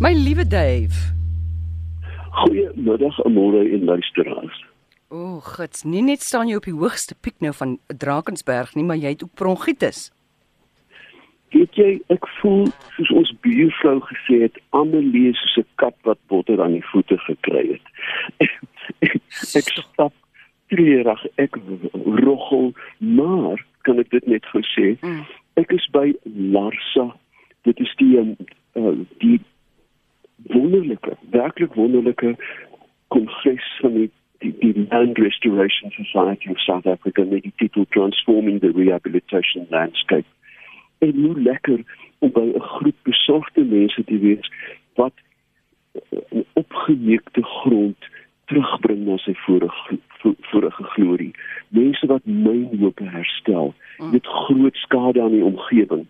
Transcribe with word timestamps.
My 0.00 0.12
liewe 0.14 0.46
Dave. 0.46 0.94
Goeiemiddag 2.30 3.18
môre 3.24 3.60
en 3.74 3.84
luisteraars. 3.84 4.64
O, 5.08 5.16
oh, 5.16 5.44
gits, 5.44 5.84
nie 5.84 6.02
net 6.02 6.24
staan 6.24 6.48
jy 6.48 6.56
op 6.56 6.66
die 6.68 6.76
hoogste 6.76 7.14
piek 7.20 7.36
nou 7.44 7.52
van 7.52 7.76
Drakensberg 7.86 8.72
nie, 8.74 8.84
maar 8.88 8.96
jy 8.96 9.12
het 9.12 9.24
ook 9.26 9.34
bronchitis. 9.36 10.06
Weet 11.52 11.76
jy, 11.76 11.90
ek 12.14 12.24
voel 12.38 12.70
soos 12.96 13.12
ons 13.20 13.34
buurvrou 13.44 13.98
gesê 14.08 14.38
het, 14.46 14.56
Amelie 14.72 15.34
soos 15.36 15.58
'n 15.60 15.68
kat 15.76 15.96
wat 16.08 16.18
botter 16.32 16.62
aan 16.62 16.78
die 16.78 16.86
voete 16.92 17.18
gekry 17.28 17.76
het. 17.76 17.86
ek, 18.40 19.20
ek 19.60 19.68
stap 19.76 20.14
treurig, 20.72 21.26
ek 21.36 21.60
roggel, 22.24 22.72
maar 22.98 23.60
kan 23.84 24.00
ek 24.00 24.10
dit 24.10 24.26
net 24.26 24.46
gou 24.54 24.62
sê? 24.72 24.96
Mm. 25.02 25.24
Ek 25.60 25.72
is 25.76 25.84
by 25.92 26.14
Larsa. 26.24 27.10
Dit 27.68 27.80
is 27.84 27.92
die 28.00 28.16
uh, 28.16 28.96
die 29.20 29.40
wonderlike, 30.46 31.16
werklik 31.30 31.74
wonderlike 31.74 32.36
kongres 33.08 33.78
van 33.80 33.92
die 33.92 34.10
die, 34.42 34.54
die 34.58 34.86
Land 34.90 35.18
Restoration 35.18 35.90
Society 35.90 36.50
of 36.50 36.58
South 36.58 36.86
Africa 36.86 37.24
met 37.24 37.42
die 37.42 37.52
titel 37.56 37.86
Transforming 37.88 38.60
the 38.60 38.72
Rehabilitation 38.74 39.66
Landscape. 39.70 40.26
En 40.98 41.14
hoe 41.14 41.40
lekker 41.40 41.82
om 42.18 42.32
by 42.32 42.46
'n 42.54 42.60
groep 42.60 42.96
besorgde 43.02 43.64
mense 43.64 44.04
te 44.04 44.18
wees 44.18 44.50
wat 44.94 45.12
'n 46.30 46.44
opgeneekte 46.52 47.42
grond 47.42 47.96
terugbring 48.46 49.06
na 49.06 49.16
sy 49.16 49.34
vorige 49.34 49.98
vorige 50.22 50.82
glorie. 50.82 51.34
Mense 51.68 52.06
wat 52.06 52.24
mynhope 52.24 53.04
herstel 53.04 53.74
met 54.12 54.26
groot 54.26 54.76
skade 54.76 55.22
aan 55.22 55.30
die 55.30 55.44
omgewing. 55.44 56.06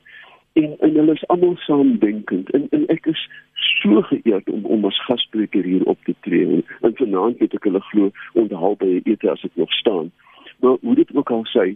En 0.53 0.77
en 0.79 0.95
hulle 0.95 1.13
is 1.13 1.27
almal 1.27 1.57
saamdenkend 1.57 2.51
en 2.51 2.67
en 2.71 2.87
ek 2.87 3.07
is 3.07 3.29
so 3.83 4.03
geëerd 4.03 4.51
om 4.51 4.65
om 4.65 4.85
as 4.85 5.05
gasspreker 5.05 5.65
hier 5.65 5.85
op 5.85 5.99
te 6.05 6.15
tree. 6.21 6.47
En, 6.47 6.65
en 6.81 6.97
vanaand 6.97 7.39
het 7.39 7.55
ek 7.55 7.65
hulle 7.71 7.81
glo 7.81 8.11
onderhou 8.33 8.75
by 8.77 9.01
ete 9.05 9.31
as 9.31 9.45
ek 9.49 9.57
nog 9.61 9.73
staan. 9.73 10.13
Maar 10.61 10.77
hoe 10.81 10.95
dit 10.95 11.15
ook 11.17 11.31
al 11.31 11.47
sê, 11.51 11.73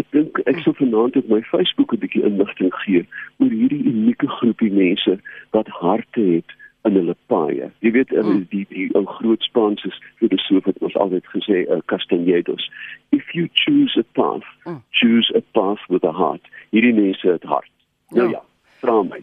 ek 0.00 0.08
dink 0.16 0.40
ek 0.50 0.58
sou 0.64 0.74
vanaand 0.80 1.16
op 1.20 1.28
my 1.28 1.42
Facebook 1.52 1.92
'n 1.92 2.02
bietjie 2.02 2.24
inligting 2.30 2.74
gee 2.84 3.04
oor 3.38 3.52
hierdie 3.52 3.84
unieke 3.92 4.28
groepie 4.38 4.72
mense 4.72 5.18
wat 5.50 5.68
harte 5.68 6.20
het 6.20 6.56
in 6.84 6.96
hulle 6.98 7.16
paaie. 7.26 7.70
Jy 7.80 7.90
weet 7.96 8.10
mm. 8.12 8.46
die 8.50 8.64
die 8.68 8.88
ou 8.98 9.04
groot 9.18 9.42
Spaanse 9.42 9.92
filosoof 10.20 10.64
het 10.64 10.80
ons 10.84 10.96
altyd 10.96 11.28
gesê 11.36 11.62
uh, 11.64 11.80
Castañedos, 11.92 12.68
if 13.10 13.32
you 13.36 13.48
choose 13.52 13.96
a 14.00 14.04
path, 14.18 14.48
mm. 14.64 14.82
choose 14.90 15.32
a 15.36 15.40
path 15.56 15.80
with 15.88 16.04
a 16.04 16.12
heart. 16.12 16.44
Hierdie 16.70 16.94
mense 16.94 17.28
het 17.28 17.42
hart. 17.42 17.70
Nou 18.10 18.28
ja, 18.28 18.30
ja 18.30 18.42
vra 18.80 19.02
my. 19.02 19.22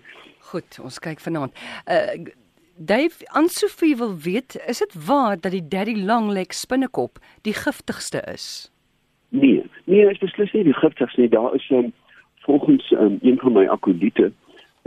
Goed, 0.52 0.80
ons 0.84 1.00
kyk 1.00 1.20
vanaand. 1.20 1.58
Uh 1.86 2.32
Dave, 2.82 3.28
Ansofie 3.38 3.96
wil 3.96 4.16
weet, 4.18 4.56
is 4.66 4.80
dit 4.80 5.06
waar 5.06 5.38
dat 5.40 5.52
die 5.52 5.68
Daddy 5.68 5.94
Longleg 6.02 6.54
spinnekop 6.54 7.20
die 7.46 7.54
giftigste 7.54 8.24
is? 8.34 8.72
Nee, 9.30 9.70
nee, 9.86 10.10
is 10.10 10.18
beslis 10.18 10.52
nie 10.52 10.64
die 10.64 10.74
giftigste 10.74 11.22
nie. 11.22 11.30
Daar 11.30 11.54
is 11.56 11.68
um, 11.70 11.92
volgens 12.48 12.92
um, 12.92 13.20
een 13.22 13.38
van 13.38 13.54
my 13.54 13.68
akolite 13.70 14.32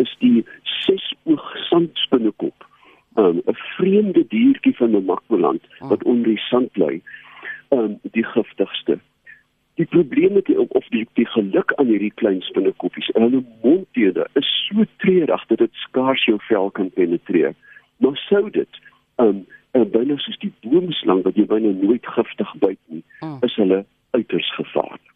is 0.03 0.17
die 0.19 0.43
sesoog 0.63 1.45
sandspinnekop. 1.69 2.67
Um, 3.15 3.43
'n 3.47 3.57
vreemde 3.77 4.27
diertjie 4.27 4.77
van 4.77 4.91
Namakwaland 4.91 5.63
oh. 5.79 5.89
wat 5.89 6.03
onder 6.03 6.35
die 6.35 6.43
sand 6.51 6.71
lê, 6.75 7.01
um, 7.71 7.99
die 8.03 8.25
giftigste. 8.25 8.99
Die 9.75 9.87
probleem 9.91 10.37
met 10.39 10.47
die 10.47 10.59
of 10.61 10.87
die 10.95 11.07
die 11.19 11.27
geluk 11.27 11.73
aan 11.75 11.91
hierdie 11.91 12.13
klein 12.15 12.41
spinnekoppies, 12.47 13.11
hulle 13.17 13.43
mondtede 13.63 14.27
is 14.39 14.51
so 14.69 14.87
treurig 15.03 15.47
dat 15.51 15.59
dit 15.59 15.81
skaars 15.87 16.25
jou 16.25 16.39
vel 16.49 16.71
kan 16.71 16.91
penetreer. 16.95 17.55
Maar 17.97 18.17
sou 18.29 18.51
dit 18.51 18.81
um 19.23 19.47
en 19.75 19.91
binne 19.91 20.15
soos 20.23 20.39
die 20.39 20.53
boomslang 20.63 21.25
wat 21.25 21.35
jy 21.35 21.49
binne 21.51 21.73
nooit 21.75 22.07
giftig 22.07 22.53
byt 22.63 22.79
nie, 22.95 23.03
mm. 23.21 23.41
is 23.43 23.57
hulle 23.59 23.81
uiters 24.15 24.51
gevaarlik. 24.55 25.11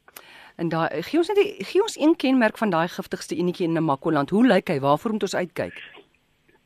En 0.58 0.72
daai 0.72 1.02
gee 1.06 1.20
ons 1.20 1.30
net 1.30 1.38
die 1.38 1.66
gee 1.68 1.82
ons 1.82 1.94
een 2.00 2.16
kenmerk 2.18 2.58
van 2.58 2.74
daai 2.74 2.88
giftigste 2.90 3.36
enetjie 3.38 3.68
in 3.68 3.78
Namakoland. 3.78 4.34
Hoe 4.34 4.42
lyk 4.46 4.72
hy? 4.72 4.80
Waarvoor 4.82 5.14
moet 5.14 5.28
ons 5.28 5.36
uitkyk? 5.38 5.78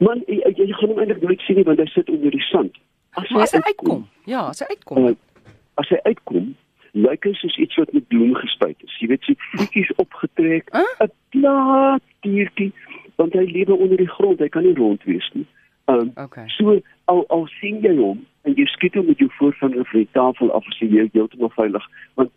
Man, 0.00 0.22
jy, 0.26 0.40
jy 0.56 0.72
gaan 0.78 0.94
hom 0.94 1.02
eintlik 1.02 1.20
nooit 1.20 1.44
sien 1.44 1.60
nie 1.60 1.66
want 1.68 1.82
hy 1.82 1.86
sit 1.92 2.08
onder 2.10 2.32
die 2.32 2.46
sand. 2.48 2.80
As 3.20 3.28
hy, 3.28 3.42
as 3.44 3.52
hy 3.52 3.60
uitkom, 3.60 3.68
uitkom, 3.68 4.06
ja, 4.32 4.46
as 4.48 4.64
hy 4.64 4.70
uitkom. 4.72 5.10
Uh, 5.10 5.52
as 5.82 5.92
hy 5.92 6.00
uitkom, 6.08 6.48
lyk 6.92 7.24
hy 7.24 7.32
soos 7.40 7.56
iets 7.56 7.76
wat 7.80 7.92
met 7.96 8.08
bloem 8.12 8.34
gespuit 8.36 8.76
is. 8.84 8.96
Jy 9.00 9.08
weet, 9.12 9.24
sy 9.24 9.36
voetjies 9.54 9.92
opgetrek, 9.96 10.68
'n 10.72 10.84
huh? 10.84 11.08
plat 11.32 12.02
diertjie, 12.20 12.72
want 13.16 13.32
hy 13.32 13.44
lewe 13.48 13.76
onder 13.76 13.96
die 13.96 14.10
grond, 14.10 14.40
hy 14.40 14.48
kan 14.48 14.64
nie 14.66 14.76
rond 14.76 15.02
wees 15.08 15.28
nie. 15.32 15.46
Um, 15.90 16.12
okay. 16.16 16.46
So 16.58 16.78
al 17.10 17.24
al 17.28 17.48
sien 17.60 17.80
jy 17.82 17.96
hom 17.96 18.20
en 18.46 18.54
jy 18.54 18.66
skiet 18.70 18.94
hom 18.94 19.06
met 19.06 19.18
jou 19.18 19.30
voorvinger 19.38 19.86
van 19.90 20.04
die 20.04 20.12
tafel 20.12 20.52
af 20.52 20.66
as 20.68 20.78
jy 20.78 21.08
heeltemal 21.12 21.50
veilig, 21.56 21.88
want 22.20 22.30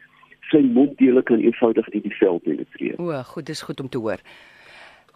sy 0.52 0.62
monddele 0.62 1.22
kan 1.26 1.42
eenvoudig 1.42 1.88
in 1.98 2.04
die 2.06 2.16
vel 2.20 2.40
penetreer. 2.40 2.98
O, 3.02 3.12
goed, 3.34 3.46
dis 3.46 3.62
goed 3.66 3.82
om 3.82 3.90
te 3.90 4.02
hoor. 4.02 4.22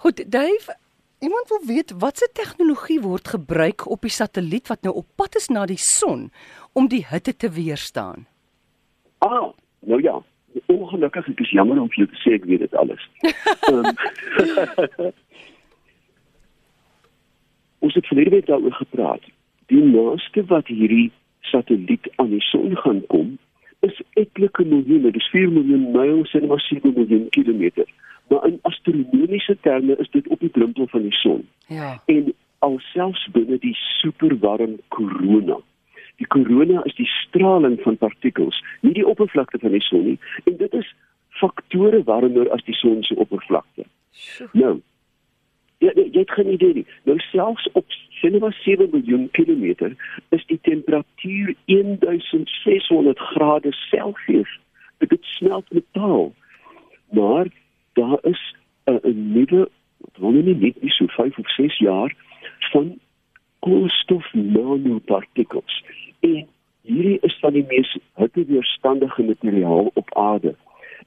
Goed, 0.04 0.24
Dave, 0.32 0.76
iemand 1.20 1.50
wil 1.52 1.62
weet 1.68 1.94
watse 2.02 2.30
tegnologie 2.34 3.02
word 3.02 3.28
gebruik 3.28 3.86
op 3.90 4.02
die 4.02 4.14
satelliet 4.14 4.68
wat 4.72 4.84
nou 4.88 4.96
op 5.02 5.08
pad 5.16 5.36
is 5.36 5.50
na 5.54 5.66
die 5.70 5.80
son 5.80 6.30
om 6.74 6.90
die 6.90 7.06
hitte 7.10 7.36
te 7.36 7.52
weerstaan? 7.54 8.26
Ah, 9.19 9.50
nou 9.80 10.02
ja. 10.02 10.22
Ongelukkig 10.66 11.28
ek 11.30 11.41
is 11.46 11.53
jammer 11.53 11.81
om 11.81 11.90
vir 11.94 12.06
jou 12.06 12.09
te 12.09 12.22
sê 12.24 12.38
ek 12.40 12.47
weet 12.50 12.66
dit 12.66 12.75
alles. 12.75 13.03
um, 13.69 13.94
ons 17.85 17.94
het 17.94 18.08
verlede 18.08 18.29
week 18.29 18.46
daaroor 18.46 18.74
gepraat. 18.74 19.24
Die 19.72 19.84
naaste 19.84 20.44
wat 20.50 20.68
hierdie 20.68 21.12
satelliet 21.52 22.09
aan 22.16 22.34
die 22.34 22.41
son 22.41 22.75
gaan 22.78 23.02
kom, 23.08 23.38
is 23.85 24.02
etlike 24.19 24.66
miljoene, 24.66 25.12
dis 25.16 25.29
4 25.31 25.52
miljoen 25.52 25.91
myl 25.91 26.25
en 26.31 26.47
maar 26.47 26.62
7 26.62 26.94
miljoen 26.96 27.29
kilometer. 27.29 27.85
Maar 28.28 28.47
in 28.47 28.59
astronomiese 28.62 29.58
terme 29.62 29.96
is 29.97 30.09
dit 30.09 30.28
op 30.28 30.40
die 30.40 30.52
drempel 30.52 30.88
van 30.88 31.02
die 31.02 31.16
son. 31.16 31.47
Ja. 31.68 32.02
En 32.06 32.34
alselfs 32.59 33.28
binne 33.31 33.58
die 33.59 33.75
superwarm 33.75 34.78
korona 34.88 35.58
korona 36.34 36.84
is 36.90 36.95
die 36.95 37.09
straling 37.09 37.79
van 37.84 37.97
partikels, 37.97 38.57
nie 38.81 38.94
die 38.94 39.07
oppervlakte 39.07 39.59
van 39.62 39.75
die 39.75 39.84
son 39.85 40.06
nie, 40.06 40.19
en 40.45 40.57
dit 40.57 40.73
is 40.73 40.94
faktore 41.40 42.03
warmer 42.03 42.50
as 42.53 42.63
die 42.67 42.75
son 42.78 43.03
se 43.03 43.16
oppervlakte. 43.16 43.85
Nou, 44.51 44.79
jy, 45.84 45.94
jy 45.95 46.23
het 46.23 46.34
geen 46.38 46.51
idee 46.53 46.73
nie. 46.81 46.85
Nou 47.07 47.17
selfs 47.29 47.67
op 47.79 47.85
sinema 48.19 48.51
7 48.62 48.90
miljoen 48.91 49.28
kilometer 49.38 49.95
is 50.35 50.45
die 50.51 50.59
temperatuur 50.67 51.53
1600 51.72 53.19
grade 53.31 53.72
Celsius. 53.88 54.59
Dit 55.00 55.23
smelt 55.38 55.72
metaal. 55.72 56.34
Maar 57.16 57.47
daar 57.94 58.19
is 58.22 58.56
'n 58.85 59.34
nuwe, 59.34 59.69
wat 60.17 60.34
nie 60.34 60.56
net 60.56 60.81
nie 60.81 60.91
so 60.91 61.06
5 61.07 61.38
of 61.38 61.50
6 61.50 61.78
jaar 61.78 62.16
van 62.72 63.00
koolstof 63.59 64.34
nanopartikels 64.34 65.84
En 66.19 66.47
hierdie 66.81 67.18
is 67.22 67.38
van 67.40 67.53
die 67.53 67.66
mees 67.68 67.97
hitteweerstandige 68.16 69.24
materiaal 69.24 69.91
op 69.94 70.16
aarde. 70.16 70.56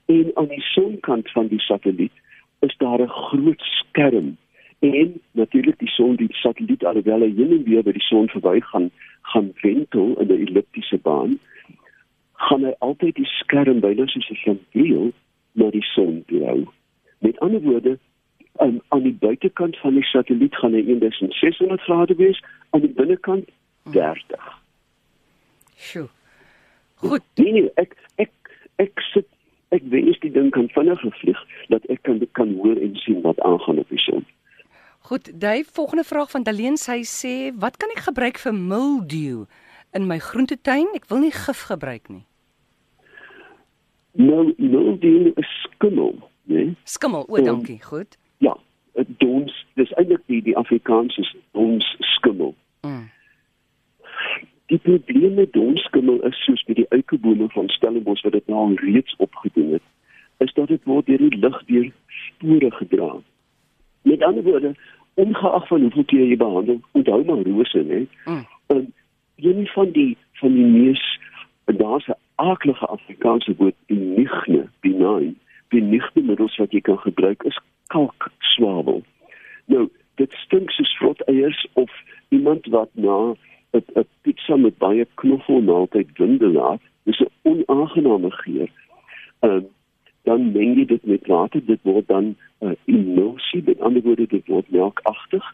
En 0.06 0.30
aan 0.34 0.48
die 0.48 0.60
sonkant 0.60 1.30
van 1.30 1.46
die 1.46 1.60
satelliet 1.60 2.12
is 2.60 2.76
daar 2.76 3.00
'n 3.00 3.08
groot 3.08 3.60
skerm 3.60 4.36
en 4.78 5.20
natuurlik 5.30 5.78
die 5.78 5.88
son 5.88 6.16
die 6.16 6.34
satelliet 6.34 6.84
alhoewel 6.84 7.20
hy 7.20 7.32
heen 7.36 7.50
en 7.50 7.64
weer 7.64 7.82
by 7.82 7.92
die 7.92 8.02
son 8.02 8.28
verbygaan 8.28 8.90
gaan 9.22 9.52
wentel 9.60 10.14
in 10.20 10.26
'n 10.26 10.46
elliptiese 10.46 10.98
baan 10.98 11.38
gaan 12.32 12.64
hy 12.64 12.74
altyd 12.78 13.14
die 13.14 13.28
skerm 13.38 13.80
byna 13.80 14.06
soos 14.06 14.30
'n 14.30 14.40
ventiel 14.44 15.12
na 15.52 15.70
die 15.70 15.84
son 15.94 16.22
blou. 16.26 16.64
Met 17.18 17.38
ander 17.38 17.60
woorde 17.60 17.98
aan 18.56 18.80
aan 18.88 19.02
die 19.02 19.18
buitekant 19.20 19.78
van 19.78 19.94
die 19.94 20.04
satelliet 20.04 20.56
gaan 20.56 20.72
hy 20.72 20.82
1600 20.82 21.81
grade 21.81 22.14
wees, 22.14 22.42
aan 22.70 22.81
die 22.81 22.94
binnekant 22.94 23.48
30. 23.92 24.62
Sjoe. 25.82 26.08
Goed. 27.02 27.25
Nee, 27.34 27.52
nee, 27.52 27.70
ek 27.82 27.96
ek 28.23 28.31
ek 28.82 29.02
sit 29.11 29.26
ek 29.75 29.82
wens 29.90 30.20
die 30.23 30.31
ding 30.31 30.52
kan 30.55 30.69
vinnig 30.76 31.02
vlieg 31.19 31.40
dat 31.73 31.87
ek 31.90 32.02
kan 32.06 32.23
kan 32.38 32.55
hoor 32.61 32.79
en 32.79 32.94
sien 33.02 33.20
wat 33.26 33.40
aangaan 33.40 33.82
op 33.82 33.88
die 33.90 33.99
son. 33.99 34.25
Goed, 35.11 35.32
Dave, 35.40 35.67
volgende 35.73 36.05
vraag 36.05 36.31
van 36.31 36.43
Daleen 36.46 36.76
sy 36.79 37.00
sê, 37.02 37.34
wat 37.58 37.76
kan 37.82 37.90
ek 37.90 38.05
gebruik 38.06 38.38
vir 38.38 38.55
mildew 38.55 39.46
in 39.99 40.06
my 40.06 40.20
groentetein? 40.23 40.93
Ek 40.94 41.08
wil 41.11 41.25
nie 41.25 41.32
gif 41.34 41.64
gebruik 41.67 42.06
nie. 42.12 42.23
Nou, 44.12 44.52
mildew 44.58 45.32
is 45.40 45.50
skimmel, 45.64 46.14
né? 46.46 46.69
Nee? 46.69 46.76
Skimmel, 46.85 47.26
o, 47.26 47.43
dankie. 47.43 47.81
Um, 47.81 47.88
Goed. 47.88 48.17
Ja, 48.44 48.55
dons, 49.19 49.56
dis 49.81 49.90
eintlik 49.99 50.23
die 50.31 50.43
die 50.46 50.56
Afrikaanse 50.61 51.26
dons 51.56 51.88
skimmel. 52.14 52.55
Mm. 52.87 53.08
Die 54.73 54.78
probleem 54.78 55.21
met 55.34 55.52
donskimmel 55.52 56.23
is 56.29 56.44
soos 56.44 56.64
by 56.69 56.75
die 56.75 56.88
eikebome 56.88 57.49
van 57.52 57.69
Stellenbosch 57.69 58.23
wat 58.23 58.32
dit 58.32 58.46
nou 58.46 58.75
reeds 58.75 59.14
opgedoen 59.17 59.73
het, 59.73 59.82
is 60.38 60.52
dat 60.52 60.69
dit 60.69 60.84
word 60.84 61.06
deur 61.06 61.19
die 61.19 61.38
lug 61.38 61.62
deur 61.67 61.90
spore 62.06 62.70
gedra. 62.70 63.11
Met 64.02 64.23
ander 64.23 64.43
woorde, 64.43 64.75
ongeag 65.14 65.67
van 65.69 65.81
hoeveel 65.81 66.05
keer 66.05 66.26
jy 66.26 66.37
behandel, 66.37 66.81
onthou 66.93 67.25
maar 67.25 67.43
rose, 67.46 67.84
né? 67.87 68.06
Mm. 68.25 68.46
En 68.67 68.93
een 69.37 69.67
van 69.67 69.90
die 69.90 70.17
van 70.40 70.55
die 70.55 70.64
mees 70.64 71.19
daar's 71.64 72.06
'n 72.06 72.19
aardige 72.35 72.87
Afrikaanse 72.87 73.55
woord 73.56 73.75
benigne, 73.87 74.69
benign, 74.81 75.38
benigne 75.69 76.23
middels 76.23 76.56
wat 76.56 76.73
jy 76.73 76.81
kan 76.81 76.99
gebruik 76.99 77.43
is 77.43 77.61
kalkswabel. 77.87 79.02
Nou, 79.64 79.88
dit 80.14 80.32
stink 80.32 80.70
soos 80.70 80.96
vrot 80.96 81.20
eiers 81.20 81.67
of 81.73 81.90
iemand 82.28 82.67
wat 82.67 82.88
na 82.93 83.35
'n 83.72 84.06
pizza 84.22 84.56
met 84.56 84.78
baie 84.78 85.06
knoffel 85.14 85.60
maaltyd 85.60 86.08
windelaat, 86.19 86.80
dis 87.02 87.20
'n 87.20 87.30
onaangename 87.42 88.30
geur. 88.30 88.70
Ehm 89.40 89.52
um, 89.52 89.66
dan 90.22 90.52
meng 90.52 90.76
jy 90.78 90.84
dit 90.86 91.04
met 91.04 91.26
water, 91.26 91.60
dit 91.66 91.80
word 91.82 92.06
dan 92.08 92.24
'n 92.24 92.36
uh, 92.66 92.72
emulsie, 92.84 93.62
met 93.64 93.80
ander 93.80 94.02
woorde 94.02 94.26
dit 94.26 94.46
word 94.46 94.70
melkagtig. 94.70 95.44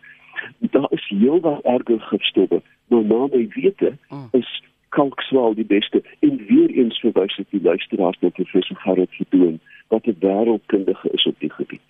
Daar 0.59 0.93
is 0.93 1.09
heel 1.09 1.41
wat 1.41 1.63
erge 1.63 1.99
gifstowwe. 1.99 2.63
Nou 2.89 3.05
na 3.05 3.27
my 3.27 3.49
wete 3.55 3.97
mm. 4.11 4.29
is 4.31 4.63
kalkswaal 4.89 5.55
die 5.55 5.65
beste 5.65 6.03
en 6.19 6.37
weer 6.47 6.71
eens 6.71 7.01
verwys 7.01 7.39
ek 7.39 7.51
die 7.51 7.63
luisteraars 7.63 8.19
na 8.21 8.29
professor 8.29 8.77
Gerard 8.77 9.15
Verdoen 9.21 9.61
wat 9.89 10.07
'n 10.07 10.17
wêreldkundige 10.21 11.09
is 11.13 11.27
op 11.27 11.39
die 11.39 11.53
gebied. 11.53 11.88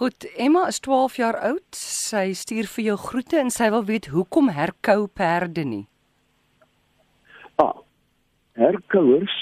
Goed, 0.00 0.24
Emma 0.36 0.66
is 0.66 0.78
12 0.78 1.16
jaar 1.16 1.36
oud. 1.36 1.76
Sy 1.76 2.30
stuur 2.32 2.68
vir 2.72 2.84
jou 2.84 2.94
groete 3.02 3.36
en 3.36 3.50
sy 3.52 3.66
wil 3.74 3.82
weet 3.84 4.06
hoekom 4.08 4.48
herkou 4.56 5.02
perde 5.12 5.64
nie. 5.68 5.82
Ah. 7.60 7.82
Herkouers 8.56 9.36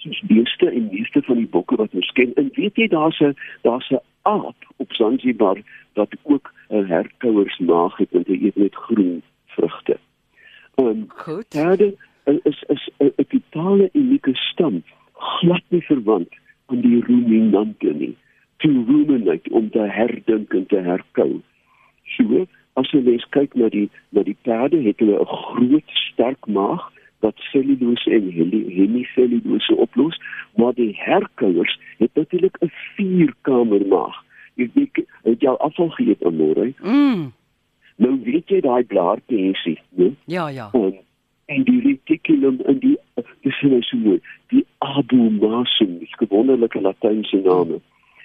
soos 0.00 0.22
beeste 0.32 0.70
en 0.70 0.88
meeste 0.88 1.20
van 1.28 1.42
die 1.42 1.50
bokke 1.58 1.76
wat 1.82 1.92
ons 1.92 2.08
ken. 2.16 2.32
En 2.40 2.48
weet 2.56 2.80
jy 2.80 2.88
daar's 2.96 3.20
'n 3.20 3.36
daar's 3.68 3.92
'n 3.92 4.00
aap 4.24 4.56
op 4.80 4.96
Zanzibar 5.02 5.60
wat 6.00 6.16
ook 6.22 6.52
'n 6.70 6.88
herkouers 6.88 7.58
naag 7.58 7.96
het 8.00 8.12
en 8.16 8.24
hy 8.26 8.40
eet 8.40 8.56
net 8.56 8.74
groen 8.88 9.22
vrugte. 9.52 10.00
Um, 10.80 11.04
Goed. 11.08 11.48
Perde 11.48 11.92
is 12.24 12.64
is 12.72 12.88
'n 12.98 13.26
totale 13.28 13.90
unieke 13.92 14.34
stam, 14.34 14.82
glad 15.12 15.64
nie 15.68 15.84
verwant 15.84 16.32
aan 16.66 16.80
die 16.80 17.04
ruminante 17.04 17.92
nie. 17.92 18.16
To 18.64 18.68
ruminate 18.88 19.50
om 19.50 19.70
te 19.70 19.78
herdink 19.78 20.54
en 20.54 20.66
te 20.66 20.80
herkou. 20.80 21.40
So, 22.16 22.46
as 22.80 22.90
jy 22.92 23.02
lees 23.04 23.24
kyk 23.36 23.54
na 23.54 23.68
die 23.72 23.88
na 24.16 24.22
die 24.22 24.36
perde 24.48 24.80
het 24.84 25.00
hulle 25.00 25.20
'n 25.20 25.26
groot 25.26 25.90
sterk 26.08 26.46
maag 26.46 26.92
wat 27.24 27.38
cellulose 27.50 28.10
en 28.10 28.30
hemicellulose 28.30 29.74
oplos, 29.76 30.20
maar 30.56 30.74
die 30.74 30.92
herkouers 30.98 31.78
het 31.98 32.10
natuurlik 32.14 32.56
'n 32.60 32.72
vierkamer 32.96 33.86
maag. 33.86 34.24
Jy 34.54 34.70
weet, 34.74 35.04
het 35.22 35.46
al 35.46 35.58
afval 35.58 35.88
geëet 35.88 36.24
aan 36.24 36.36
môre? 36.36 36.72
Mm. 36.82 37.32
Nou 37.96 38.20
weet 38.24 38.48
jy 38.48 38.60
daai 38.60 38.84
blaarpensie, 38.84 39.80
né? 39.96 40.10
Ja, 40.24 40.48
ja. 40.48 40.68
En, 40.72 40.94
en 41.44 41.62
die 41.62 41.80
reticulum 41.80 42.60
en 42.64 42.78
die 42.78 42.96
dis 43.40 43.60
nou 43.60 43.82
so 43.82 43.96
mooi, 43.96 44.20
die 44.52 44.64
abomasum, 44.78 45.98
dis 45.98 46.14
gewonderlike 46.20 46.80
latynse 46.80 47.40
name. 47.44 47.80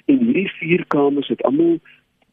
En 0.05 0.17
hierdie 0.17 0.49
vier 0.59 0.85
kamers 0.87 1.27
het 1.27 1.43
almal 1.43 1.79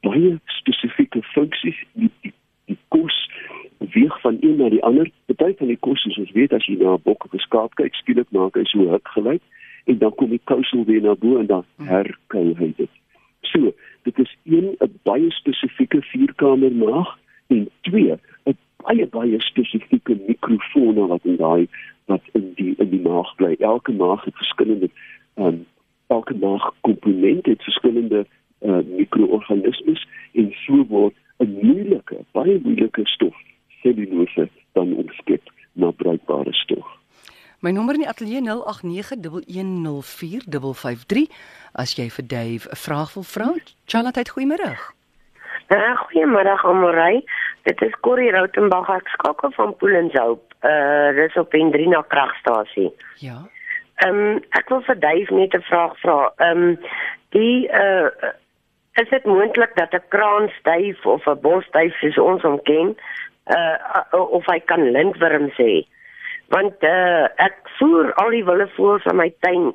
baie 0.01 0.39
spesifieke 0.47 1.23
funksies. 1.23 1.79
Die, 1.93 2.11
die, 2.21 2.33
die 2.65 2.79
kos 2.89 3.31
weeg 3.79 4.21
van 4.21 4.37
een 4.41 4.57
na 4.57 4.69
die 4.69 4.83
ander. 4.83 5.11
Party 5.37 5.57
van 5.57 5.67
die 5.67 5.81
kos 5.81 6.05
is 6.05 6.19
ons 6.19 6.33
weet 6.33 6.53
as 6.53 6.67
jy 6.67 6.77
na 6.79 6.95
'n 6.95 7.03
bok 7.03 7.25
of 7.25 7.35
'n 7.35 7.39
skaap 7.39 7.75
kyk, 7.75 7.95
skielik 7.95 8.31
maak 8.31 8.57
hy 8.57 8.65
so 8.65 8.91
huk 8.91 9.09
gelyk 9.09 9.43
en 9.85 9.99
dan 9.99 10.15
kom 10.15 10.31
die 10.31 10.41
kousel 10.45 10.85
weer 10.85 11.03
na 11.03 11.15
bo 11.15 11.39
en 11.39 11.47
dan 11.47 11.65
hmm. 11.77 11.87
herkou 11.87 12.55
hy 12.59 12.73
dit. 12.77 12.91
So, 13.41 13.73
dit 14.03 14.19
is 14.19 14.37
een 14.45 14.77
'n 14.81 14.99
baie 15.03 15.31
spesifieke 15.31 16.03
vierkamer 16.03 16.73
maag 16.73 17.19
en 17.47 17.69
twee 17.81 18.13
'n 18.45 18.57
baie 18.85 19.07
baie 19.07 19.41
spesifieke 19.41 20.19
mikrofone 20.27 21.07
wat 21.07 21.25
in 21.25 21.37
daai 21.37 21.69
wat 22.05 22.23
in 22.33 22.53
die 22.55 22.75
in 22.79 22.91
die 22.91 23.01
maag 23.01 23.35
bly. 23.37 23.57
Elke 23.59 23.93
maag 23.93 24.25
het 24.25 24.37
verskillende 24.37 24.91
ehm 25.35 25.47
um, 25.47 25.67
komponente 27.29 27.51
het 27.51 27.63
verskillende 27.63 28.27
uh, 28.61 28.79
mikroorganismes 28.97 30.09
en 30.33 30.53
so 30.65 30.85
word 30.89 31.15
'n 31.39 31.59
moeilike, 31.63 32.17
baie 32.33 32.61
moeilike 32.63 33.07
stof 33.07 33.37
cellulose 33.83 34.49
dan 34.73 34.95
omskep 34.95 35.43
na 35.73 35.91
bruikbare 35.91 36.53
stof. 36.53 36.87
My 37.61 37.71
nommer 37.71 37.95
in 37.95 38.01
die 38.01 38.09
ateljee 38.09 38.41
0891104553 38.43 38.53
as 41.73 41.95
jy 41.95 42.11
vir 42.11 42.27
Dave 42.27 42.69
'n 42.69 42.77
vraag 42.77 43.15
wil 43.15 43.23
vra. 43.23 43.55
Charlotte, 43.85 44.31
goeiemôre. 44.31 44.77
Uh, 45.69 45.97
goeiemôre 45.97 46.63
Amorey. 46.63 47.25
Dit 47.63 47.83
is 47.83 47.95
Corrie 48.01 48.31
Rautenbach. 48.31 48.89
Ek 48.89 49.09
skakel 49.09 49.51
van 49.51 49.77
Poolenshoop. 49.77 50.55
Uh 50.63 51.09
dis 51.15 51.37
op 51.37 51.55
Indrina 51.55 52.03
kragstasie. 52.09 52.93
Ja. 53.17 53.49
Ehm 54.05 54.19
um, 54.19 54.43
ek 54.59 54.69
wil 54.71 54.83
vir 54.87 54.99
Dave 55.03 55.35
net 55.35 55.55
'n 55.55 55.69
vraag 55.71 55.97
vra. 56.03 56.33
Ehm 56.37 56.63
um, 56.63 56.79
die 57.35 57.69
uh 57.69 58.11
is 58.99 59.09
dit 59.09 59.25
moontlik 59.25 59.75
dat 59.75 59.95
'n 59.95 60.09
kraanstyf 60.09 61.07
of 61.07 61.27
'n 61.27 61.41
bosstyf 61.41 61.95
soos 61.99 62.19
ons 62.19 62.43
hom 62.43 62.63
ken, 62.63 62.97
uh, 63.47 64.03
of 64.11 64.47
hy 64.47 64.59
kan 64.61 64.91
lintworms 64.91 65.57
hê. 65.57 65.87
Want 66.49 66.83
uh, 66.83 67.27
ek 67.37 67.57
voer 67.79 68.13
al 68.15 68.31
die 68.31 68.45
wille 68.45 68.69
voels 68.77 69.05
in 69.05 69.17
my 69.17 69.33
tuin 69.41 69.75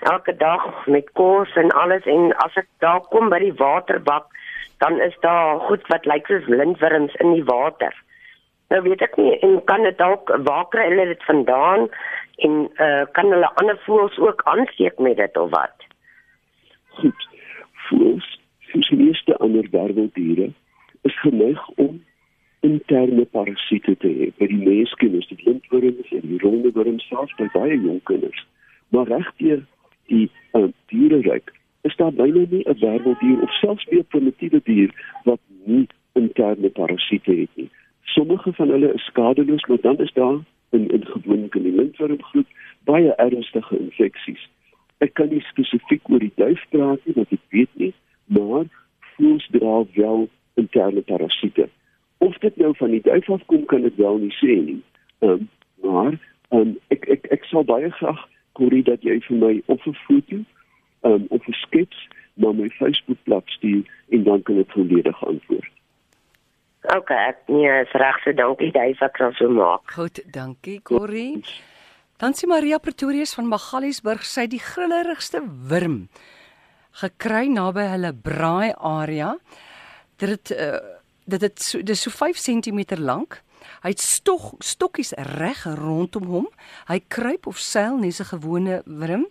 elke 0.00 0.36
dag 0.36 0.86
met 0.86 1.12
kos 1.12 1.52
en 1.56 1.70
alles 1.70 2.04
en 2.04 2.32
as 2.44 2.56
ek 2.56 2.68
daar 2.78 3.00
kom 3.00 3.28
by 3.28 3.38
die 3.38 3.54
waterbak 3.54 4.26
dan 4.78 5.00
is 5.00 5.16
daar 5.20 5.60
goed 5.68 5.86
wat 5.88 6.04
lyk 6.04 6.26
soos 6.26 6.46
lintworms 6.46 7.14
in 7.14 7.32
die 7.32 7.44
water. 7.44 7.94
Nou 8.68 8.82
weet 8.82 9.02
ek 9.06 9.16
nie 9.16 9.38
en 9.46 9.60
kan 9.64 9.82
dit 9.86 9.98
dalk 9.98 10.30
waar 10.48 10.66
kry 10.74 10.88
hulle 10.88 11.06
dit 11.12 11.24
vandaan 11.24 11.86
en 12.46 12.56
uh, 12.86 13.04
kan 13.18 13.30
hulle 13.32 13.52
ander 13.62 13.78
voels 13.84 14.18
ook 14.18 14.42
aansteek 14.44 14.98
met 14.98 15.16
dit 15.16 15.36
of 15.36 15.50
wat? 15.50 15.86
Goed. 16.98 17.28
Voels, 17.86 18.26
soos 18.72 18.88
die 18.88 18.98
meeste 18.98 19.36
ander 19.36 19.68
werveldiere, 19.70 20.50
is 21.02 21.20
geneig 21.20 21.68
om 21.76 22.02
interne 22.66 23.24
parasiete 23.24 23.94
te 24.02 24.10
hê. 24.10 24.30
By 24.40 24.48
die 24.50 24.62
menskinders, 24.64 25.28
die 25.30 25.46
lintworms 25.46 26.10
en 26.18 26.26
die 26.26 26.40
ronde 26.42 26.72
worms 26.74 27.06
selfs 27.06 27.36
by 27.38 27.46
baie 27.54 27.78
jong 27.78 28.02
kinders. 28.10 28.42
Maar 28.94 29.06
regdeur 29.12 29.62
die 30.10 30.26
uh, 30.58 30.66
diereryk 30.90 31.52
is 31.86 31.96
daar 32.00 32.14
byna 32.18 32.42
nie 32.50 32.64
'n 32.66 32.78
werveldier 32.82 33.42
of 33.42 33.52
selfs 33.62 33.86
'n 33.90 34.04
primitiewe 34.10 34.60
dier 34.64 34.90
wat 35.24 35.40
nie 35.64 35.86
interne 36.12 36.68
parasiete 36.68 37.34
het 37.42 37.52
nie. 37.54 37.70
Sommige 38.14 38.52
van 38.52 38.70
hulle 38.74 38.92
is 38.94 39.04
skadeloos, 39.10 39.64
maar 39.66 39.80
dan 39.80 39.98
is 39.98 40.12
daar 40.12 40.38
in 40.70 40.90
in 40.90 41.06
gewoonlik 41.06 41.54
in 41.54 41.62
die 41.62 41.74
lintwormgroep 41.74 42.46
baie 42.84 43.14
ernstige 43.14 43.78
infeksies. 43.78 44.42
Ek 45.04 45.14
kan 45.14 45.28
nie 45.28 45.42
spesifiek 45.44 46.08
oor 46.08 46.22
die 46.22 46.32
duif 46.34 46.62
praat 46.70 47.02
nie, 47.04 47.14
want 47.14 47.32
ek 47.32 47.42
weet 47.54 47.72
nie, 47.74 47.92
maar 48.24 48.64
voels 49.16 49.48
dra 49.52 49.82
wel 49.94 50.28
interne 50.54 51.02
parasiete 51.02 51.68
of 52.18 52.38
dit 52.38 52.56
nou 52.56 52.76
van 52.76 52.90
die 52.90 53.00
duif 53.00 53.30
af 53.30 53.44
kom 53.46 53.64
kan 53.64 53.84
ek 53.84 53.96
wel 53.96 54.18
nie 54.18 54.34
sê 54.40 54.56
nie. 54.68 54.80
Um, 55.20 55.48
maar 55.84 56.16
um, 56.50 56.76
ek 56.94 57.08
ek 57.12 57.28
ek 57.36 57.44
sal 57.50 57.66
baie 57.68 57.90
graag 58.00 58.22
Corrie 58.56 58.84
dat 58.84 59.04
jy 59.04 59.18
vir 59.28 59.40
my 59.42 59.54
of 59.72 59.84
'n 59.86 59.96
foto 60.06 60.38
um, 61.02 61.26
of 61.28 61.48
'n 61.48 61.58
skets 61.62 62.08
na 62.34 62.52
my 62.52 62.68
Facebook 62.78 63.20
bladsy 63.28 63.56
stuur 63.56 63.84
en 64.10 64.24
dan 64.24 64.42
kan 64.42 64.58
ek 64.58 64.72
volledig 64.72 65.24
antwoord. 65.24 65.72
OK, 66.94 67.10
ek 67.10 67.48
nee, 67.50 67.70
is 67.82 67.92
reg 67.98 68.18
so 68.22 68.32
dankie 68.36 68.70
duif 68.70 69.00
ek 69.02 69.18
sal 69.18 69.32
so 69.34 69.50
maak. 69.50 69.90
Goed, 69.96 70.20
dankie 70.30 70.78
Corrie. 70.86 71.42
Dan 72.16 72.32
sien 72.32 72.48
Maria 72.48 72.78
Pretorius 72.78 73.34
van 73.34 73.48
Magaliesburg 73.50 74.22
sy 74.24 74.46
die 74.48 74.62
grillerigste 74.62 75.42
wurm 75.42 76.06
gekry 76.96 77.50
naby 77.52 77.84
hulle 77.90 78.12
braai 78.14 78.72
area. 78.78 79.34
Dit 80.16 80.32
het 80.32 80.52
uh, 80.56 80.78
dit 81.26 81.42
het 81.42 81.60
so 81.60 81.82
dis 81.82 82.06
so 82.06 82.14
5 82.14 82.38
cm 82.40 82.96
lank. 83.02 83.42
Hy 83.82 83.92
het 83.92 84.00
stok 84.00 84.62
stokkies 84.64 85.12
reg 85.36 85.64
rondom 85.76 86.30
hom. 86.30 86.48
Hy 86.88 87.00
kruip 87.12 87.48
of 87.50 87.58
seil 87.58 87.98
net 87.98 88.20
'n 88.20 88.30
gewone 88.32 88.82
wurm 88.86 89.26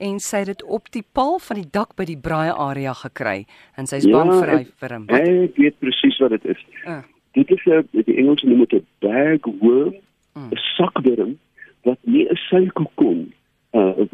en 0.00 0.18
sy 0.24 0.42
het 0.42 0.50
dit 0.52 0.62
op 0.64 0.88
die 0.94 1.04
paal 1.12 1.38
van 1.46 1.60
die 1.60 1.70
dak 1.78 1.94
by 1.98 2.06
die 2.08 2.18
braai 2.18 2.50
area 2.50 2.94
gekry 3.02 3.44
en 3.76 3.88
sy's 3.90 4.06
ja, 4.08 4.16
bang 4.16 4.32
vir 4.32 4.52
hy 4.54 4.60
wurm. 4.82 5.06
Ek 5.20 5.56
weet 5.60 5.78
presies 5.84 6.18
wat 6.24 6.36
dit 6.36 6.46
is. 6.54 6.62
Uh. 6.84 7.02
Dit 7.38 7.50
is 7.54 7.66
'n 7.66 7.86
die 7.92 8.16
Engelse 8.16 8.46
noem 8.46 8.64
dit 8.64 8.82
'n 8.82 8.86
bagworm, 9.04 9.94
'n 10.34 10.52
uh. 10.52 10.64
sakwurm 10.76 11.38
wat 11.84 11.98
nie 12.02 12.26
'n 12.28 12.40
suikerkon 12.48 13.32
uh 13.72 14.06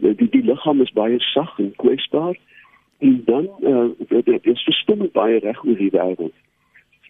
die 0.00 0.30
die 0.30 0.42
liggaam 0.42 0.80
is 0.80 0.92
baie 0.92 1.18
sag 1.20 1.58
en 1.58 1.72
kwesbaar 1.76 2.36
en 2.98 3.22
dan 3.26 3.48
uh 3.60 3.88
dit 4.08 4.46
is 4.46 4.62
verstom 4.64 5.08
baie 5.12 5.38
reg 5.38 5.64
oor 5.64 5.76
die 5.76 5.90
wêreld 5.90 6.36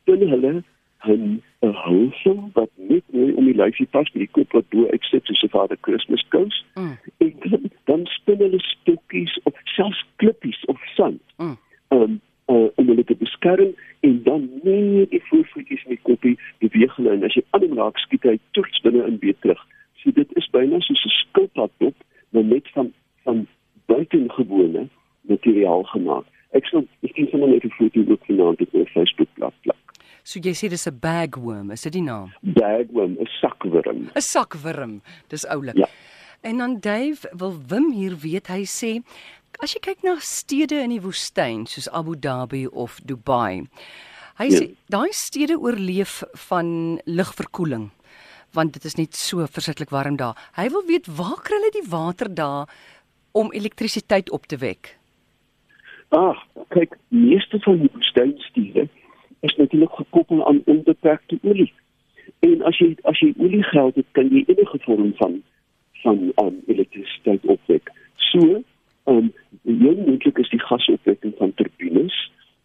spin 0.01 0.29
hulle 0.29 0.63
'n 1.05 1.43
'n 1.63 1.75
hulsel 1.85 2.51
wat 2.55 2.71
net 2.77 3.05
om 3.13 3.45
die 3.45 3.55
lyfie 3.63 3.87
pas 3.87 4.11
met 4.13 4.23
die 4.25 4.35
kop 4.39 4.53
wat 4.53 4.69
bo 4.69 4.87
uitsit 4.91 5.25
soos 5.27 5.43
'n 5.43 5.49
vader 5.49 5.77
Kersfees 5.81 6.25
kous. 6.29 6.65
En 7.53 7.71
dan, 7.91 8.07
spin 8.07 8.39
hulle 8.39 8.61
stokkies 8.61 9.41
of 9.43 9.55
selfs 9.65 10.05
klippies 10.17 10.65
of 10.65 10.81
sand. 10.95 11.23
Mm. 11.37 11.57
Um, 11.89 12.21
uh, 12.47 12.67
om 12.75 12.87
hulle 12.91 13.05
te 13.05 13.17
beskerm 13.19 13.75
en 14.07 14.21
dan 14.23 14.49
nie 14.63 15.07
die 15.11 15.23
voorvoetjies 15.29 15.85
met 15.91 16.03
koppie 16.09 16.37
beweeg 16.63 16.95
hulle 16.99 17.15
en 17.17 17.27
as 17.27 17.35
jy 17.39 17.43
aan 17.57 17.67
hom 17.67 17.81
raak 17.81 17.99
skiet 18.03 18.27
hy 18.29 18.37
toets 18.59 18.83
binne 18.85 19.07
in 19.09 19.19
weer 19.23 19.37
terug. 19.43 19.63
So 20.03 20.15
dit 20.15 20.37
is 20.41 20.49
byna 20.55 20.81
soos 20.85 21.05
'n 21.07 21.15
skilpaddop, 21.21 21.97
maar 22.31 22.45
net 22.45 22.71
van 22.75 22.93
van 23.25 23.47
buitengewone 23.87 24.89
materiaal 25.31 25.83
gemaak. 25.95 26.27
Ek 26.55 26.67
sal 26.71 26.87
ek 27.03 27.15
sien 27.15 27.29
sommer 27.31 27.49
net 27.49 27.65
'n 27.65 27.75
foto 27.79 28.05
ook 28.07 28.27
vanaand 28.27 28.61
op 28.61 28.73
my 28.73 28.87
Facebook 28.95 29.29
bladsy. 29.35 29.75
So 30.23 30.41
jy 30.43 30.55
sê 30.55 30.69
dis 30.69 30.87
'n 30.87 30.99
bagworm, 31.01 31.71
is 31.71 31.83
dit 31.83 31.93
die 31.93 32.03
naam? 32.03 32.33
Bagworm, 32.43 33.17
'n 33.19 33.27
sakwurm. 33.41 34.11
'n 34.15 34.21
Sakwurm. 34.21 35.03
Dis 35.29 35.47
oulik. 35.47 35.77
Ja. 35.77 35.87
En 36.41 36.59
dan 36.59 36.81
Dave 36.81 37.31
wil 37.37 37.55
Wim 37.67 37.93
hier 37.93 38.17
weet, 38.17 38.47
hy 38.49 38.65
sê 38.65 39.03
as 39.63 39.73
jy 39.73 39.81
kyk 39.81 40.03
na 40.05 40.19
stede 40.21 40.83
in 40.85 40.93
die 40.93 41.01
woestyn 41.01 41.65
soos 41.67 41.89
Abu 41.89 42.17
Dhabi 42.19 42.67
of 42.67 43.01
Dubai. 43.05 43.65
Hy 44.37 44.49
sê 44.53 44.65
ja. 44.67 44.75
daai 44.93 45.13
stede 45.17 45.57
oorleef 45.57 46.23
van 46.49 47.01
lugverkoeling 47.05 47.91
want 48.57 48.73
dit 48.73 48.85
is 48.89 48.97
net 48.97 49.17
so 49.17 49.45
verskriklik 49.53 49.93
warm 49.93 50.17
daar. 50.17 50.37
Hy 50.57 50.69
wil 50.73 50.85
weet 50.89 51.09
waar 51.19 51.41
kry 51.45 51.59
hulle 51.59 51.73
die 51.75 51.89
water 51.91 52.31
daar 52.35 52.71
om 53.37 53.53
elektrisiteit 53.53 54.31
op 54.31 54.47
te 54.47 54.57
wek? 54.57 54.95
Ag, 56.17 56.39
kyk, 56.73 56.95
meeste 57.09 57.61
van 57.67 57.83
die 57.83 57.91
woestynstede 57.93 58.87
is 59.41 59.57
natuurlik 59.57 59.93
gekoppel 59.99 60.47
aan 60.49 60.63
onbeperkte 60.65 61.39
olie. 61.43 61.73
En 62.47 62.63
as 62.69 62.79
jy 62.81 62.95
as 63.11 63.21
jy 63.21 63.35
olie 63.37 63.65
geld 63.73 63.99
het, 64.01 64.09
kan 64.19 64.31
jy 64.33 64.45
enige 64.47 64.81
vorm 64.87 65.13
van 65.21 65.43
van 66.05 66.33
um, 66.43 66.59
elektrisiteit 66.67 67.45
opwek. 67.51 67.91
So, 68.31 68.63
ehm 69.11 69.29
um, 69.29 69.33
heel 69.67 69.99
moontlik 70.07 70.39
is 70.39 70.51
die 70.55 70.63
gasopwekking 70.63 71.35
van 71.39 71.55
turbines 71.55 72.17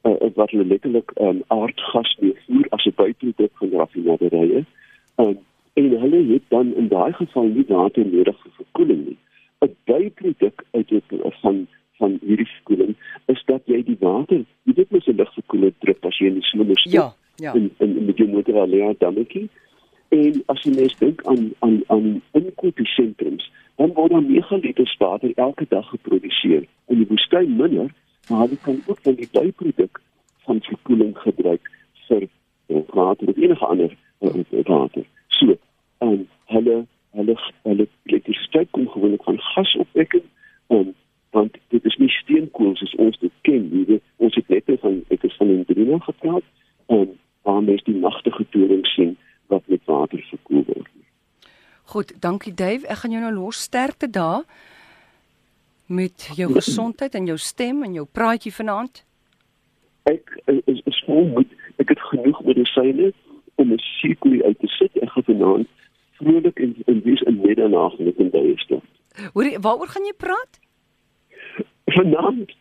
uh, 0.06 0.16
wat 0.36 0.52
hulle 0.54 0.66
letterlik 0.66 1.12
um, 1.22 1.42
aardgas 1.48 2.16
voer 2.20 2.68
as 2.70 2.86
'n 2.86 2.94
byproduk 2.96 3.52
van 3.60 3.74
raffinaderye. 3.82 4.66
Um, 5.18 5.40
en 5.74 5.90
hulle 6.00 6.22
het 6.34 6.44
dan 6.48 6.76
in 6.76 6.88
daai 6.88 7.14
geval 7.14 7.44
nie 7.44 7.66
water 7.68 8.06
nodig 8.06 8.38
vir 8.44 8.52
verkoeling 8.62 9.06
nie. 9.06 9.18
'n 9.62 9.76
Byproduk 10.02 10.66
uit 10.72 10.88
dit 10.90 11.16
van 11.42 11.68
van 12.02 12.18
hierdie 12.26 12.48
verkoeling 12.48 12.96
is 13.26 13.42
dat 13.46 13.62
jy 13.70 13.84
die 13.86 13.98
water, 14.02 14.40
jy 14.66 14.74
weet 14.74 14.92
mos 14.92 15.08
'n 15.08 15.20
lugverkoeler 15.22 15.74
druk 15.86 16.06
as 16.10 16.18
jy 16.18 16.32
in 16.32 16.40
die 16.40 16.48
somer 16.50 16.80
stop. 16.80 16.94
Ja, 16.94 17.14
ja. 17.36 17.54
In 17.54 17.70
in 17.78 18.06
met 18.06 18.18
jou 18.18 18.30
motor 18.30 18.58
alleen 18.60 18.96
dammetjie. 18.98 19.50
En 20.10 20.44
as 20.46 20.64
jy 20.66 20.74
mens 20.76 20.98
dink 20.98 21.22
aan 21.26 21.52
aan 21.60 21.84
aan 21.88 22.22
inkopiesentrums, 22.32 23.52
dan 23.76 23.94
word 23.94 24.12
daar 24.12 24.24
9 24.24 24.60
liter 24.60 24.96
water 24.98 25.32
elke 25.36 25.66
dag 25.70 25.90
geproduseer. 25.90 26.66
In 26.88 26.98
die 26.98 27.08
woestyn 27.08 27.56
minder, 27.56 27.94
maar 28.30 28.50
jy 28.50 28.58
kan 28.62 28.82
ook 28.86 29.00
van 29.02 29.16
die 29.16 29.30
byproduk 29.32 30.02
van 30.46 30.62
verkoeling 30.62 31.18
gebruik 31.18 31.70
vir 32.08 32.28
water 32.94 33.28
of 33.28 33.38
enige 33.38 33.66
ander 33.66 33.96
uh, 34.20 34.64
water. 34.64 35.06
So, 35.28 35.58
en 35.98 36.28
hulle 36.46 36.86
hulle 37.12 37.38
hulle 37.64 37.88
elektrisiteit 38.04 38.70
kom 38.72 38.88
gewoonlik 38.90 39.24
van 39.24 39.40
gasopwekking 39.40 40.24
en 40.68 40.96
want 41.32 41.58
dit 41.68 41.86
is 41.86 41.96
nie 41.96 42.10
steenkool 42.10 42.76
soos 42.76 42.96
ons 42.96 43.20
dit 43.20 43.34
ken 43.48 43.68
nie. 43.72 44.00
Ons 44.18 44.36
het 44.36 44.48
net 44.52 44.72
van 44.84 45.02
ek 45.08 45.22
het 45.22 45.36
van 45.40 45.52
Indrina 45.56 46.00
gepraat 46.04 46.44
en 46.86 47.20
waar 47.48 47.64
mens 47.64 47.84
die 47.84 47.96
nagtige 47.96 48.46
toring 48.50 48.86
sien 48.88 49.18
wat 49.48 49.64
met 49.66 49.86
water 49.86 50.24
verkoel 50.30 50.64
word. 50.68 50.90
Goed, 51.92 52.14
dankie 52.32 52.54
Dave. 52.54 52.88
Ek 52.88 53.04
gaan 53.04 53.16
jou 53.16 53.24
nou 53.24 53.34
los 53.36 53.64
sterkte 53.68 54.10
daar 54.10 54.44
met 55.92 56.30
jou 56.40 56.48
gesondheid 56.54 57.16
en 57.20 57.28
jou 57.28 57.38
stem 57.38 57.84
en 57.84 57.98
jou 57.98 58.06
praatjie 58.08 58.54
vanaand. 58.56 59.04
Ek 60.12 60.32
is 60.48 60.80
is 60.88 61.02
vol 61.08 61.28
moed. 61.36 61.52
Ek 61.84 61.92
het 61.92 62.00
genoeg 62.12 62.40
medisyne 62.48 63.12
om 63.60 63.74
'n 63.74 63.84
sirkel 64.00 64.40
uit 64.48 64.60
te 64.60 64.70
sit 64.80 64.96
en 65.02 65.10
gaan 65.10 65.28
vanaand 65.32 65.68
vrolik 66.20 66.60
en 66.60 66.76
en 66.86 67.02
wees 67.04 67.22
in 67.22 67.42
middernag 67.42 67.98
met 68.00 68.20
'n 68.20 68.30
baie 68.30 68.56
stil. 68.58 68.82
Hoor, 69.34 69.48
waaroor 69.60 69.88
gaan 69.88 70.06
jy 70.06 70.16
praat? 70.18 70.54
Vanaand 71.86 72.56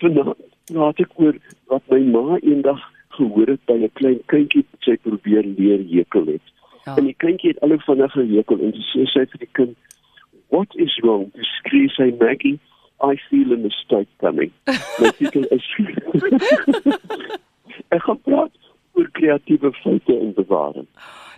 vanaand 0.00 0.44
praat 0.64 1.00
ek 1.00 1.18
oor 1.18 1.36
wat 1.72 1.82
my 1.88 2.00
ma 2.00 2.38
eendag 2.42 2.82
gehoor 3.16 3.48
het 3.48 3.64
by 3.64 3.78
'n 3.80 3.90
klein 3.92 4.20
kindjie 4.26 4.64
wat 4.70 4.80
sy 4.80 4.96
probeer 4.96 5.44
leer 5.44 5.80
hekel 5.94 6.26
het. 6.26 6.55
Ja. 6.86 6.94
En 6.96 7.08
die 7.08 7.16
kindjie 7.18 7.50
het 7.50 7.60
alle 7.66 7.78
vinnig 7.82 8.12
gehekel 8.14 8.60
en 8.62 8.74
so 8.78 8.82
sê 9.02 9.06
sy 9.10 9.24
vir 9.32 9.40
die 9.42 9.52
kind, 9.58 9.74
"What 10.54 10.74
is 10.74 10.94
wrong?" 11.02 11.32
Dis 11.34 11.48
skree 11.58 11.88
sy 11.90 12.12
Maggie, 12.20 12.60
"I 13.02 13.16
feel 13.28 13.52
a 13.52 13.56
mistake 13.56 14.08
coming." 14.22 14.52
My 15.00 15.10
titel 15.18 15.44
is 15.50 15.66
Ek 17.94 18.02
gaan 18.02 18.20
praat 18.22 18.52
oor 18.94 19.10
kreatiewe 19.12 19.72
foute 19.82 20.14
in 20.14 20.32
bewaring. 20.34 20.86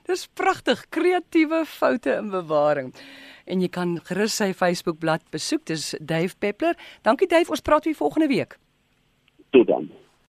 Dis 0.04 0.26
pragtig, 0.26 0.84
kreatiewe 0.88 1.64
foute 1.64 2.12
in 2.12 2.30
bewaring. 2.30 2.94
En 3.44 3.60
jy 3.60 3.68
kan 3.68 3.96
gerus 4.04 4.36
sy 4.36 4.52
Facebookblad 4.52 5.24
besoek. 5.30 5.64
Dis 5.64 5.94
Dave 6.00 6.36
Peppler. 6.38 6.76
Dankie 7.02 7.28
Dave, 7.28 7.50
ons 7.50 7.64
praat 7.64 7.84
weer 7.84 7.94
volgende 7.96 8.28
week. 8.28 8.58
Tot 9.50 9.66
dan. 9.66 9.90